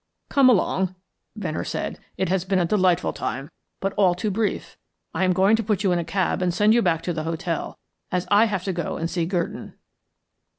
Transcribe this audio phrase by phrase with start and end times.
[0.29, 0.95] "Come along,"
[1.35, 1.99] Venner said.
[2.17, 4.75] "It has been a delightful time, but all too brief.
[5.13, 7.21] I am going to put you in a cab and send you back to the
[7.21, 7.77] hotel,
[8.11, 9.75] as I have to go and see Gurdon."